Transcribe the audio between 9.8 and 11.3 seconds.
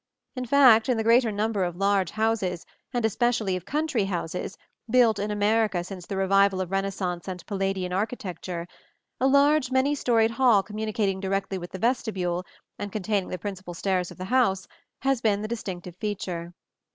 storied hall communicating